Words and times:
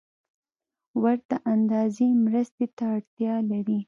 ورته 1.01 1.35
اندازې 1.53 2.07
مرستې 2.25 2.65
ته 2.77 2.83
اړتیا 2.95 3.33
لري 3.51 3.79